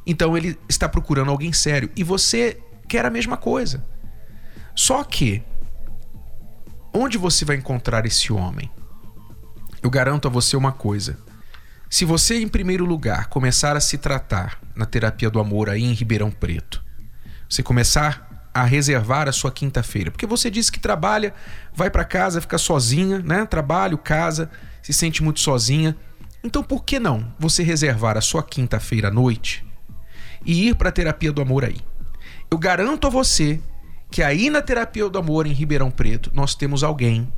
Então 0.05 0.37
ele 0.37 0.57
está 0.69 0.87
procurando 0.87 1.29
alguém 1.29 1.51
sério 1.51 1.91
e 1.93 2.05
você 2.05 2.57
quer 2.87 3.05
a 3.05 3.09
mesma 3.09 3.35
coisa. 3.35 3.85
Só 4.73 5.03
que 5.03 5.43
onde 6.93 7.17
você 7.17 7.43
vai 7.43 7.57
encontrar 7.57 8.05
esse 8.05 8.31
homem? 8.31 8.71
Eu 9.81 9.89
garanto 9.89 10.27
a 10.27 10.31
você 10.31 10.55
uma 10.55 10.71
coisa. 10.71 11.17
Se 11.89 12.03
você, 12.03 12.41
em 12.41 12.47
primeiro 12.47 12.85
lugar, 12.85 13.27
começar 13.27 13.77
a 13.77 13.79
se 13.79 13.97
tratar 13.97 14.59
na 14.75 14.85
terapia 14.85 15.29
do 15.29 15.39
amor 15.39 15.69
aí 15.69 15.83
em 15.83 15.93
Ribeirão 15.93 16.29
Preto, 16.29 16.83
você 17.49 17.63
começar 17.63 18.49
a 18.53 18.63
reservar 18.63 19.29
a 19.29 19.31
sua 19.31 19.51
quinta-feira, 19.51 20.11
porque 20.11 20.25
você 20.25 20.49
disse 20.49 20.71
que 20.71 20.79
trabalha, 20.79 21.33
vai 21.73 21.89
para 21.89 22.03
casa, 22.03 22.41
fica 22.41 22.57
sozinha, 22.57 23.19
né? 23.19 23.45
Trabalho, 23.45 23.97
casa, 23.97 24.49
se 24.81 24.91
sente 24.91 25.23
muito 25.23 25.39
sozinha. 25.39 25.95
Então, 26.43 26.63
por 26.63 26.83
que 26.83 26.99
não 26.99 27.33
você 27.37 27.63
reservar 27.63 28.17
a 28.17 28.21
sua 28.21 28.43
quinta-feira 28.43 29.09
à 29.09 29.11
noite 29.11 29.65
e 30.45 30.67
ir 30.67 30.75
para 30.75 30.89
a 30.89 30.91
terapia 30.91 31.31
do 31.31 31.41
amor 31.41 31.63
aí? 31.63 31.77
Eu 32.49 32.57
garanto 32.57 33.07
a 33.07 33.09
você 33.09 33.61
que 34.09 34.23
aí 34.23 34.49
na 34.49 34.61
terapia 34.61 35.07
do 35.07 35.19
amor 35.19 35.45
em 35.45 35.53
Ribeirão 35.53 35.91
Preto 35.91 36.31
nós 36.33 36.55
temos 36.55 36.83
alguém 36.83 37.31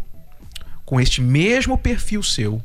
com 0.89 0.99
este 0.99 1.21
mesmo 1.21 1.77
perfil 1.77 2.23
seu. 2.23 2.59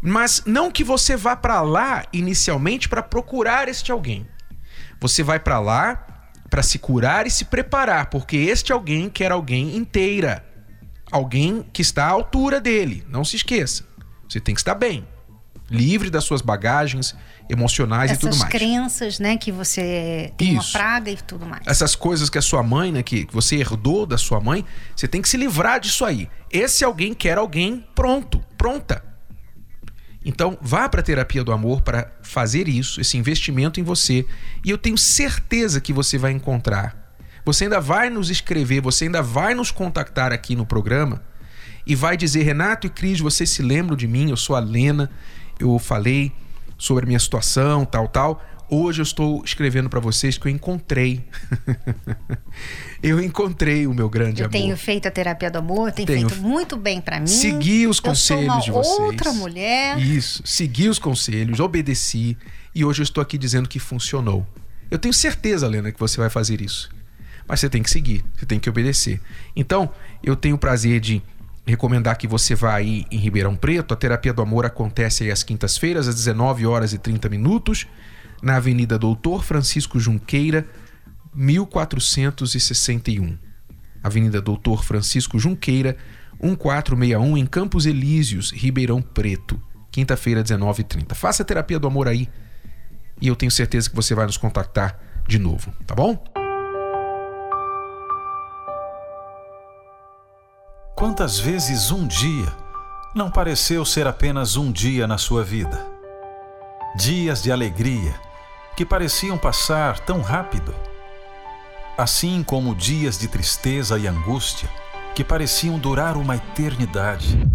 Mas 0.00 0.44
não 0.46 0.70
que 0.70 0.84
você 0.84 1.16
vá 1.16 1.34
para 1.34 1.60
lá 1.60 2.06
inicialmente 2.12 2.88
para 2.88 3.02
procurar 3.02 3.66
este 3.66 3.90
alguém. 3.90 4.28
Você 5.00 5.20
vai 5.20 5.40
para 5.40 5.58
lá 5.58 6.28
para 6.48 6.62
se 6.62 6.78
curar 6.78 7.26
e 7.26 7.30
se 7.30 7.46
preparar, 7.46 8.10
porque 8.10 8.36
este 8.36 8.72
alguém 8.72 9.10
quer 9.10 9.32
alguém 9.32 9.76
inteira. 9.76 10.44
Alguém 11.10 11.66
que 11.72 11.82
está 11.82 12.04
à 12.04 12.10
altura 12.10 12.60
dele. 12.60 13.04
Não 13.08 13.24
se 13.24 13.34
esqueça. 13.34 13.84
Você 14.28 14.38
tem 14.38 14.54
que 14.54 14.60
estar 14.60 14.76
bem, 14.76 15.04
livre 15.68 16.10
das 16.10 16.22
suas 16.22 16.40
bagagens 16.40 17.16
emocionais 17.50 18.10
Essas 18.10 18.22
e 18.22 18.28
tudo 18.28 18.38
mais. 18.38 18.50
crenças, 18.50 19.18
né, 19.18 19.36
que 19.36 19.50
você 19.50 20.32
tem 20.36 20.54
Isso. 20.56 20.58
uma 20.58 20.72
praga 20.72 21.10
e 21.10 21.16
tudo 21.16 21.44
mais. 21.44 21.62
Essas 21.66 21.94
coisas 21.94 22.30
que 22.30 22.38
a 22.38 22.42
sua 22.42 22.62
mãe, 22.62 22.92
né, 22.92 23.02
que 23.02 23.26
você 23.30 23.56
herdou 23.56 24.06
da 24.06 24.16
sua 24.16 24.40
mãe, 24.40 24.64
você 24.94 25.08
tem 25.08 25.20
que 25.20 25.28
se 25.28 25.36
livrar 25.36 25.80
disso 25.80 26.04
aí. 26.04 26.28
Esse 26.50 26.84
alguém 26.84 27.12
quer 27.12 27.38
alguém 27.38 27.84
pronto, 27.94 28.42
pronta. 28.56 29.04
Então, 30.24 30.56
vá 30.60 30.88
para 30.88 31.00
a 31.00 31.02
terapia 31.02 31.42
do 31.42 31.50
amor 31.50 31.80
para 31.80 32.12
fazer 32.22 32.68
isso, 32.68 33.00
esse 33.00 33.16
investimento 33.16 33.80
em 33.80 33.82
você, 33.82 34.26
e 34.64 34.70
eu 34.70 34.76
tenho 34.76 34.98
certeza 34.98 35.80
que 35.80 35.92
você 35.92 36.18
vai 36.18 36.30
encontrar. 36.30 37.14
Você 37.44 37.64
ainda 37.64 37.80
vai 37.80 38.10
nos 38.10 38.28
escrever, 38.28 38.82
você 38.82 39.04
ainda 39.06 39.22
vai 39.22 39.54
nos 39.54 39.70
contactar 39.70 40.30
aqui 40.30 40.54
no 40.54 40.66
programa 40.66 41.22
e 41.86 41.94
vai 41.94 42.16
dizer: 42.16 42.42
Renato 42.42 42.86
e 42.86 42.90
Cris, 42.90 43.18
vocês 43.18 43.48
se 43.48 43.62
lembram 43.62 43.96
de 43.96 44.06
mim? 44.06 44.28
Eu 44.28 44.36
sou 44.36 44.54
a 44.54 44.60
Lena, 44.60 45.10
eu 45.58 45.78
falei 45.78 46.32
sobre 46.80 47.04
a 47.04 47.06
minha 47.06 47.18
situação, 47.18 47.84
tal, 47.84 48.08
tal. 48.08 48.42
Hoje 48.72 49.00
eu 49.00 49.02
estou 49.02 49.42
escrevendo 49.44 49.90
para 49.90 50.00
vocês 50.00 50.38
que 50.38 50.46
eu 50.46 50.50
encontrei. 50.50 51.24
eu 53.02 53.20
encontrei 53.20 53.86
o 53.86 53.92
meu 53.92 54.08
grande 54.08 54.40
Eu 54.40 54.46
amor. 54.46 54.52
tenho 54.52 54.76
feito 54.76 55.06
a 55.06 55.10
terapia 55.10 55.50
do 55.50 55.58
amor, 55.58 55.92
tem 55.92 56.06
Tenho. 56.06 56.28
feito 56.28 56.40
muito 56.42 56.76
bem 56.76 57.00
para 57.00 57.20
mim. 57.20 57.26
Segui 57.26 57.86
os 57.86 57.98
Eu 57.98 58.14
sou 58.14 58.36
conselhos 58.36 58.54
uma 58.54 58.60
de 58.60 58.70
vocês. 58.70 58.98
outra 59.00 59.32
mulher. 59.32 59.98
Isso, 59.98 60.42
segui 60.46 60.88
os 60.88 60.98
conselhos, 60.98 61.60
obedeci 61.60 62.36
e 62.74 62.84
hoje 62.84 63.02
eu 63.02 63.04
estou 63.04 63.20
aqui 63.20 63.36
dizendo 63.36 63.68
que 63.68 63.78
funcionou. 63.78 64.46
Eu 64.90 64.98
tenho 64.98 65.12
certeza, 65.12 65.66
Lena, 65.68 65.92
que 65.92 66.00
você 66.00 66.18
vai 66.18 66.30
fazer 66.30 66.60
isso. 66.62 66.90
Mas 67.46 67.60
você 67.60 67.68
tem 67.68 67.82
que 67.82 67.90
seguir, 67.90 68.24
você 68.36 68.46
tem 68.46 68.58
que 68.60 68.70
obedecer. 68.70 69.20
Então, 69.54 69.90
eu 70.22 70.36
tenho 70.36 70.54
o 70.54 70.58
prazer 70.58 71.00
de 71.00 71.20
recomendar 71.66 72.16
que 72.16 72.26
você 72.26 72.54
vá 72.54 72.74
aí 72.74 73.04
em 73.10 73.18
Ribeirão 73.18 73.54
Preto. 73.54 73.94
A 73.94 73.96
terapia 73.96 74.32
do 74.32 74.42
amor 74.42 74.66
acontece 74.66 75.24
aí 75.24 75.30
às 75.30 75.42
quintas-feiras, 75.42 76.08
às 76.08 76.14
19 76.14 76.66
horas 76.66 76.92
e 76.92 76.98
30 76.98 77.28
minutos, 77.28 77.86
na 78.42 78.56
Avenida 78.56 78.98
Doutor 78.98 79.44
Francisco 79.44 80.00
Junqueira, 80.00 80.66
1461. 81.34 83.38
Avenida 84.02 84.40
Doutor 84.40 84.84
Francisco 84.84 85.38
Junqueira, 85.38 85.96
1461, 86.42 87.36
em 87.36 87.46
Campos 87.46 87.86
Elíseos, 87.86 88.50
Ribeirão 88.50 89.02
Preto. 89.02 89.60
Quinta-feira, 89.90 90.42
19h30. 90.42 91.14
Faça 91.14 91.42
a 91.42 91.46
terapia 91.46 91.78
do 91.78 91.86
amor 91.86 92.08
aí 92.08 92.28
e 93.20 93.28
eu 93.28 93.36
tenho 93.36 93.50
certeza 93.50 93.90
que 93.90 93.96
você 93.96 94.14
vai 94.14 94.24
nos 94.24 94.36
contactar 94.36 94.98
de 95.28 95.38
novo, 95.38 95.72
tá 95.86 95.94
bom? 95.94 96.24
Quantas 101.00 101.38
vezes 101.38 101.90
um 101.90 102.06
dia 102.06 102.54
não 103.14 103.30
pareceu 103.30 103.86
ser 103.86 104.06
apenas 104.06 104.58
um 104.58 104.70
dia 104.70 105.06
na 105.06 105.16
sua 105.16 105.42
vida? 105.42 105.86
Dias 106.94 107.42
de 107.42 107.50
alegria 107.50 108.14
que 108.76 108.84
pareciam 108.84 109.38
passar 109.38 109.98
tão 110.00 110.20
rápido, 110.20 110.74
assim 111.96 112.42
como 112.42 112.74
dias 112.74 113.18
de 113.18 113.28
tristeza 113.28 113.98
e 113.98 114.06
angústia 114.06 114.68
que 115.14 115.24
pareciam 115.24 115.78
durar 115.78 116.18
uma 116.18 116.36
eternidade. 116.36 117.48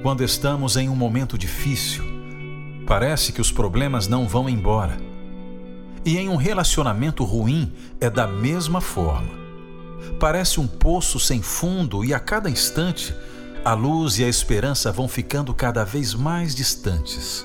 Quando 0.00 0.22
estamos 0.22 0.76
em 0.76 0.88
um 0.88 0.94
momento 0.94 1.36
difícil, 1.36 2.04
parece 2.86 3.32
que 3.32 3.40
os 3.40 3.50
problemas 3.50 4.06
não 4.06 4.28
vão 4.28 4.48
embora. 4.48 4.96
E 6.04 6.16
em 6.16 6.28
um 6.28 6.36
relacionamento 6.36 7.24
ruim 7.24 7.72
é 8.00 8.08
da 8.08 8.28
mesma 8.28 8.80
forma. 8.80 9.45
Parece 10.18 10.60
um 10.60 10.66
poço 10.66 11.18
sem 11.18 11.42
fundo 11.42 12.04
e 12.04 12.12
a 12.12 12.18
cada 12.20 12.48
instante 12.48 13.14
a 13.66 13.74
luz 13.74 14.20
e 14.20 14.24
a 14.24 14.28
esperança 14.28 14.92
vão 14.92 15.08
ficando 15.08 15.52
cada 15.52 15.84
vez 15.84 16.14
mais 16.14 16.54
distantes. 16.54 17.44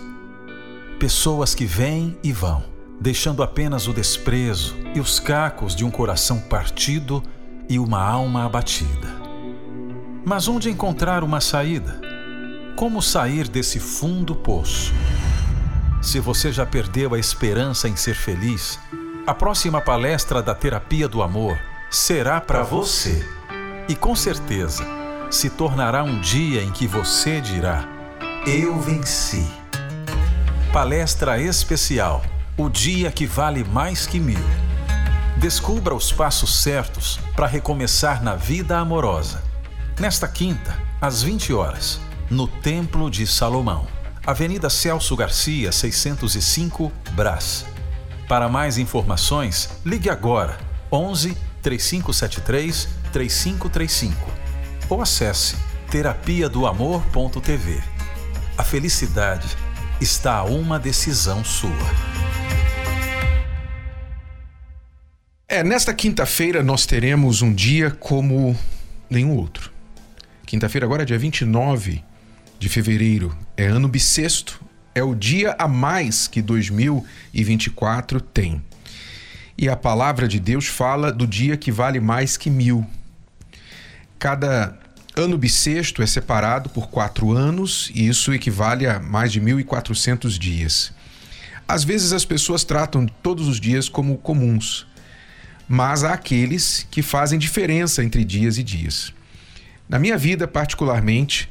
Pessoas 0.99 1.55
que 1.55 1.65
vêm 1.65 2.15
e 2.21 2.31
vão, 2.31 2.63
deixando 2.99 3.41
apenas 3.41 3.87
o 3.87 3.93
desprezo 3.93 4.75
e 4.93 4.99
os 4.99 5.19
cacos 5.19 5.75
de 5.75 5.83
um 5.83 5.89
coração 5.89 6.39
partido 6.39 7.23
e 7.67 7.79
uma 7.79 7.99
alma 7.99 8.45
abatida. 8.45 9.09
Mas 10.23 10.47
onde 10.47 10.69
encontrar 10.69 11.23
uma 11.23 11.41
saída? 11.41 11.99
Como 12.75 13.01
sair 13.01 13.47
desse 13.47 13.79
fundo 13.79 14.35
poço? 14.35 14.93
Se 16.03 16.19
você 16.19 16.51
já 16.51 16.67
perdeu 16.67 17.15
a 17.15 17.19
esperança 17.19 17.89
em 17.89 17.95
ser 17.95 18.13
feliz, 18.13 18.77
a 19.25 19.33
próxima 19.33 19.81
palestra 19.81 20.39
da 20.39 20.53
Terapia 20.53 21.07
do 21.07 21.23
Amor 21.23 21.57
será 21.91 22.39
para 22.39 22.63
você. 22.63 23.27
E 23.89 23.95
com 23.95 24.15
certeza 24.15 24.85
se 25.29 25.49
tornará 25.49 26.03
um 26.03 26.21
dia 26.21 26.63
em 26.63 26.71
que 26.71 26.87
você 26.87 27.41
dirá: 27.41 27.85
Eu 28.47 28.79
venci. 28.79 29.45
Palestra 30.71 31.37
especial 31.37 32.23
O 32.57 32.69
dia 32.69 33.11
que 33.11 33.25
vale 33.25 33.65
mais 33.65 34.07
que 34.07 34.21
mil. 34.21 34.39
Descubra 35.37 35.93
os 35.93 36.13
passos 36.13 36.61
certos 36.61 37.19
para 37.35 37.45
recomeçar 37.45 38.23
na 38.23 38.35
vida 38.35 38.77
amorosa. 38.77 39.43
Nesta 39.99 40.27
quinta, 40.27 40.77
às 41.01 41.21
20 41.21 41.51
horas, 41.51 41.99
no 42.29 42.47
Templo 42.47 43.09
de 43.11 43.27
Salomão, 43.27 43.85
Avenida 44.25 44.69
Celso 44.69 45.15
Garcia, 45.15 45.71
605, 45.71 46.91
Brás. 47.11 47.65
Para 48.29 48.47
mais 48.47 48.77
informações, 48.77 49.69
ligue 49.83 50.09
agora 50.09 50.57
11 50.91 51.50
3573 51.61 52.87
3535 53.11 54.31
ou 54.89 55.01
acesse 55.01 55.55
terapia 55.89 56.49
do 56.49 56.65
amor.tv. 56.65 57.81
A 58.57 58.63
felicidade 58.63 59.47
está 59.99 60.35
a 60.35 60.43
uma 60.43 60.79
decisão 60.79 61.43
sua. 61.43 61.71
É, 65.47 65.63
nesta 65.63 65.93
quinta-feira 65.93 66.63
nós 66.63 66.85
teremos 66.85 67.41
um 67.41 67.53
dia 67.53 67.91
como 67.91 68.57
nenhum 69.09 69.35
outro. 69.35 69.71
Quinta-feira 70.45 70.85
agora 70.85 71.03
é 71.03 71.05
dia 71.05 71.17
29 71.17 72.01
de 72.57 72.69
fevereiro, 72.69 73.35
é 73.57 73.65
ano 73.65 73.87
bissexto, 73.87 74.61
é 74.93 75.03
o 75.03 75.15
dia 75.15 75.55
a 75.57 75.67
mais 75.67 76.27
que 76.27 76.41
2024 76.41 78.21
tem. 78.21 78.63
E 79.61 79.69
a 79.69 79.75
palavra 79.75 80.27
de 80.27 80.39
Deus 80.39 80.65
fala 80.65 81.11
do 81.13 81.27
dia 81.27 81.55
que 81.55 81.71
vale 81.71 81.99
mais 81.99 82.35
que 82.35 82.49
mil. 82.49 82.83
Cada 84.17 84.75
ano 85.15 85.37
bissexto 85.37 86.01
é 86.01 86.07
separado 86.07 86.67
por 86.67 86.89
quatro 86.89 87.31
anos 87.31 87.91
e 87.93 88.07
isso 88.07 88.33
equivale 88.33 88.87
a 88.87 88.99
mais 88.99 89.31
de 89.31 89.39
1.400 89.39 90.39
dias. 90.39 90.91
Às 91.67 91.83
vezes 91.83 92.11
as 92.11 92.25
pessoas 92.25 92.63
tratam 92.63 93.05
todos 93.05 93.47
os 93.47 93.59
dias 93.59 93.87
como 93.87 94.17
comuns, 94.17 94.87
mas 95.69 96.03
há 96.03 96.13
aqueles 96.13 96.87
que 96.89 97.03
fazem 97.03 97.37
diferença 97.37 98.03
entre 98.03 98.25
dias 98.25 98.57
e 98.57 98.63
dias. 98.63 99.13
Na 99.87 99.99
minha 99.99 100.17
vida, 100.17 100.47
particularmente, 100.47 101.47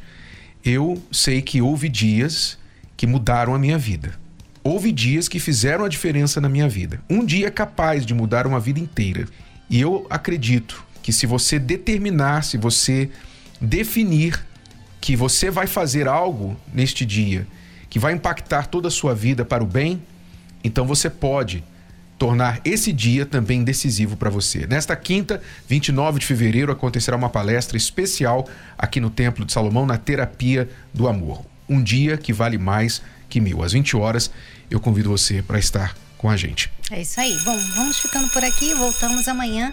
eu 0.64 1.00
sei 1.12 1.40
que 1.40 1.62
houve 1.62 1.88
dias 1.88 2.58
que 2.96 3.06
mudaram 3.06 3.54
a 3.54 3.58
minha 3.58 3.78
vida. 3.78 4.18
Houve 4.62 4.92
dias 4.92 5.28
que 5.28 5.38
fizeram 5.38 5.84
a 5.84 5.88
diferença 5.88 6.40
na 6.40 6.48
minha 6.48 6.68
vida. 6.68 7.00
Um 7.08 7.24
dia 7.24 7.46
é 7.46 7.50
capaz 7.50 8.04
de 8.04 8.12
mudar 8.12 8.46
uma 8.46 8.60
vida 8.60 8.78
inteira. 8.78 9.26
E 9.68 9.80
eu 9.80 10.06
acredito 10.10 10.84
que 11.02 11.12
se 11.12 11.26
você 11.26 11.58
determinar, 11.58 12.42
se 12.42 12.58
você 12.58 13.10
definir 13.60 14.44
que 15.00 15.16
você 15.16 15.50
vai 15.50 15.66
fazer 15.66 16.06
algo 16.06 16.56
neste 16.72 17.06
dia 17.06 17.46
que 17.88 17.98
vai 17.98 18.12
impactar 18.12 18.66
toda 18.66 18.88
a 18.88 18.90
sua 18.90 19.14
vida 19.14 19.44
para 19.44 19.64
o 19.64 19.66
bem, 19.66 20.02
então 20.62 20.86
você 20.86 21.08
pode 21.08 21.64
tornar 22.18 22.60
esse 22.66 22.92
dia 22.92 23.24
também 23.24 23.64
decisivo 23.64 24.14
para 24.14 24.28
você. 24.28 24.66
Nesta 24.66 24.94
quinta, 24.94 25.40
29 25.66 26.20
de 26.20 26.26
fevereiro, 26.26 26.70
acontecerá 26.70 27.16
uma 27.16 27.30
palestra 27.30 27.78
especial 27.78 28.46
aqui 28.76 29.00
no 29.00 29.08
Templo 29.08 29.44
de 29.44 29.52
Salomão 29.52 29.86
na 29.86 29.96
Terapia 29.96 30.68
do 30.92 31.08
Amor. 31.08 31.42
Um 31.66 31.82
dia 31.82 32.18
que 32.18 32.32
vale 32.32 32.58
mais 32.58 33.00
que 33.30 33.40
mil. 33.40 33.62
Às 33.62 33.72
20 33.72 33.96
horas, 33.96 34.30
eu 34.70 34.78
convido 34.78 35.08
você 35.08 35.40
para 35.40 35.58
estar 35.58 35.94
com 36.18 36.28
a 36.28 36.36
gente. 36.36 36.70
É 36.90 37.00
isso 37.00 37.18
aí. 37.18 37.34
Bom, 37.44 37.58
vamos 37.76 37.98
ficando 37.98 38.28
por 38.28 38.44
aqui. 38.44 38.74
Voltamos 38.74 39.26
amanhã 39.26 39.72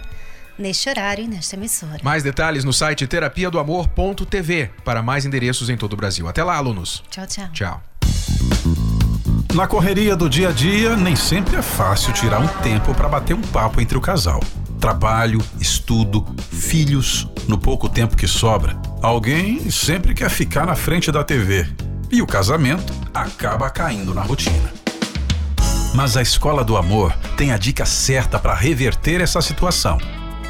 neste 0.58 0.88
horário 0.88 1.24
e 1.24 1.28
nesta 1.28 1.56
emissora. 1.56 1.98
Mais 2.02 2.22
detalhes 2.22 2.64
no 2.64 2.72
site 2.72 3.06
terapia 3.06 3.50
do 3.50 3.58
amor.tv 3.58 4.70
para 4.84 5.02
mais 5.02 5.26
endereços 5.26 5.68
em 5.68 5.76
todo 5.76 5.92
o 5.92 5.96
Brasil. 5.96 6.26
Até 6.26 6.42
lá, 6.42 6.56
alunos. 6.56 7.02
Tchau, 7.10 7.26
tchau. 7.26 7.48
Tchau. 7.52 7.82
Na 9.54 9.66
correria 9.66 10.14
do 10.14 10.28
dia 10.28 10.50
a 10.50 10.52
dia, 10.52 10.96
nem 10.96 11.16
sempre 11.16 11.56
é 11.56 11.62
fácil 11.62 12.12
tirar 12.12 12.40
um 12.40 12.48
tempo 12.62 12.94
para 12.94 13.08
bater 13.08 13.34
um 13.34 13.40
papo 13.40 13.80
entre 13.80 13.98
o 13.98 14.00
casal. 14.00 14.40
Trabalho, 14.80 15.42
estudo, 15.60 16.24
filhos, 16.50 17.26
no 17.48 17.58
pouco 17.58 17.88
tempo 17.88 18.16
que 18.16 18.28
sobra, 18.28 18.80
alguém 19.02 19.70
sempre 19.70 20.14
quer 20.14 20.30
ficar 20.30 20.64
na 20.64 20.76
frente 20.76 21.10
da 21.10 21.24
TV 21.24 21.66
e 22.10 22.22
o 22.22 22.26
casamento 22.26 22.92
acaba 23.12 23.70
caindo 23.70 24.14
na 24.14 24.22
rotina. 24.22 24.72
Mas 25.94 26.16
a 26.16 26.22
Escola 26.22 26.64
do 26.64 26.76
Amor 26.76 27.12
tem 27.36 27.52
a 27.52 27.58
dica 27.58 27.86
certa 27.86 28.38
para 28.38 28.54
reverter 28.54 29.20
essa 29.20 29.40
situação. 29.40 29.98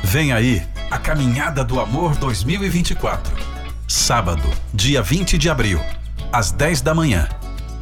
Vem 0.02 0.32
aí 0.32 0.62
a 0.90 0.98
Caminhada 0.98 1.64
do 1.64 1.80
Amor 1.80 2.16
2024. 2.16 3.32
Sábado, 3.86 4.42
dia 4.72 5.02
20 5.02 5.38
de 5.38 5.48
abril, 5.48 5.80
às 6.32 6.50
10 6.50 6.82
da 6.82 6.94
manhã. 6.94 7.28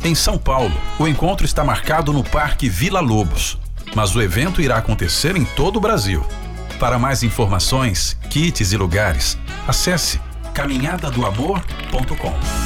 Em 0.05 0.15
São 0.15 0.39
Paulo, 0.39 0.75
o 0.99 1.09
encontro 1.09 1.45
está 1.45 1.65
marcado 1.65 2.13
no 2.13 2.23
Parque 2.23 2.69
Vila 2.69 3.01
Lobos, 3.01 3.59
mas 3.95 4.15
o 4.15 4.23
evento 4.23 4.61
irá 4.61 4.77
acontecer 4.77 5.37
em 5.37 5.45
todo 5.45 5.77
o 5.77 5.81
Brasil. 5.81 6.25
Para 6.79 6.99
mais 6.99 7.23
informações, 7.23 8.17
kits 8.29 8.73
e 8.73 8.77
lugares, 8.77 9.39
acesse 9.67 10.21
caminhadadoamor.com. 10.55 12.66